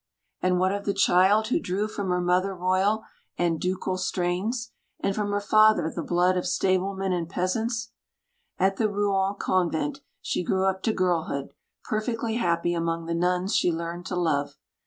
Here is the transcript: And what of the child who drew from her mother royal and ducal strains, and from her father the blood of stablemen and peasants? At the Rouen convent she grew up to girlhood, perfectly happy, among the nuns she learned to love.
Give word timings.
And 0.41 0.57
what 0.57 0.71
of 0.73 0.85
the 0.85 0.95
child 0.95 1.49
who 1.49 1.59
drew 1.59 1.87
from 1.87 2.09
her 2.09 2.19
mother 2.21 2.55
royal 2.55 3.03
and 3.37 3.61
ducal 3.61 3.99
strains, 3.99 4.71
and 4.99 5.13
from 5.13 5.29
her 5.29 5.39
father 5.39 5.93
the 5.95 6.01
blood 6.01 6.37
of 6.37 6.47
stablemen 6.47 7.13
and 7.13 7.29
peasants? 7.29 7.91
At 8.57 8.77
the 8.77 8.89
Rouen 8.89 9.35
convent 9.37 10.01
she 10.19 10.43
grew 10.43 10.65
up 10.65 10.81
to 10.85 10.91
girlhood, 10.91 11.53
perfectly 11.83 12.37
happy, 12.37 12.73
among 12.73 13.05
the 13.05 13.13
nuns 13.13 13.55
she 13.55 13.71
learned 13.71 14.07
to 14.07 14.15
love. 14.15 14.57